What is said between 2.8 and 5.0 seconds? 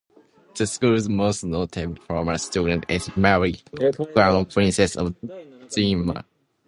is Mary, Crown Princess